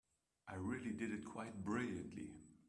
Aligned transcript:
I 0.49 0.55
really 0.55 0.93
did 0.93 1.11
it 1.11 1.23
quite 1.23 1.63
brilliantly. 1.63 2.31